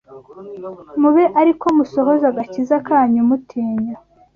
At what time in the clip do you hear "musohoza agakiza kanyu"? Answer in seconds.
1.77-3.21